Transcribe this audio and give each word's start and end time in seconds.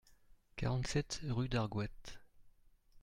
quarante-sept 0.57 1.21
rue 1.29 1.47
d'Argoat 1.47 2.17